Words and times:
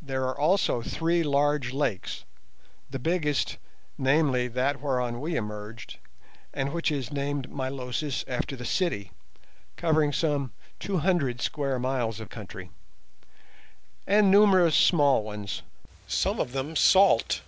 There 0.00 0.22
are 0.22 0.38
also 0.38 0.82
three 0.82 1.24
large 1.24 1.72
lakes—the 1.72 2.98
biggest, 3.00 3.58
namely 3.98 4.46
that 4.46 4.80
whereon 4.80 5.20
we 5.20 5.34
emerged, 5.34 5.98
and 6.54 6.72
which 6.72 6.92
is 6.92 7.10
named 7.10 7.50
Milosis 7.50 8.24
after 8.28 8.54
the 8.54 8.64
city, 8.64 9.10
covering 9.74 10.12
some 10.12 10.52
two 10.78 10.98
hundred 10.98 11.40
square 11.40 11.80
miles 11.80 12.20
of 12.20 12.30
country—and 12.30 12.70
numerous 14.30 14.76
small 14.76 15.24
ones, 15.24 15.62
some 16.06 16.38
of 16.38 16.52
them 16.52 16.76
salt. 16.76 17.40